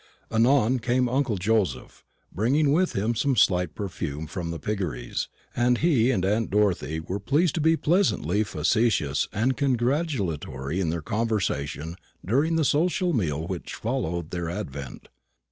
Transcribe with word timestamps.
Anon 0.31 0.79
came 0.79 1.07
uncle 1.07 1.37
Joseph, 1.37 2.03
bringing 2.31 2.71
with 2.71 2.93
him 2.93 3.13
some 3.13 3.35
slight 3.35 3.75
perfume 3.75 4.25
from 4.25 4.49
the 4.49 4.57
piggeries, 4.57 5.27
and 5.55 5.77
he 5.77 6.09
and 6.09 6.25
aunt 6.25 6.49
Dorothy 6.49 6.99
were 6.99 7.19
pleased 7.19 7.53
to 7.53 7.61
be 7.61 7.77
pleasantly 7.77 8.43
facetious 8.43 9.27
and 9.31 9.55
congratulatory 9.55 10.79
in 10.79 10.89
their 10.89 11.03
conversation 11.03 11.97
during 12.25 12.55
the 12.55 12.65
social 12.65 13.13
meal 13.13 13.45
which 13.45 13.75
followed 13.75 14.31
their 14.31 14.49
advent. 14.49 15.07